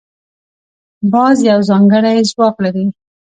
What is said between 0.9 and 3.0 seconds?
باز یو ځانګړی ځواک لري